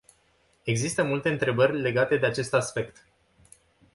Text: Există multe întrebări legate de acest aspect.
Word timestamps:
Există 0.63 1.03
multe 1.03 1.29
întrebări 1.29 1.79
legate 1.81 2.17
de 2.17 2.25
acest 2.25 2.53
aspect. 2.53 3.05